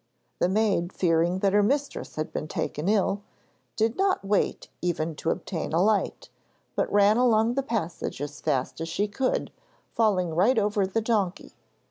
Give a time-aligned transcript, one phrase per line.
[0.39, 3.21] The maid, fearing that her mistress had been taken ill,
[3.75, 6.29] did not wait even to obtain a light,
[6.75, 9.51] but ran along the passage as fast as she could,
[9.93, 11.53] falling right over the donkey.